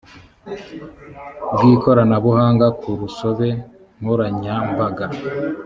bw 1.53 1.59
ikoranabuhanga 1.73 2.65
ku 2.79 2.89
rusobe 2.99 3.49
nkoranyambaga 3.99 5.05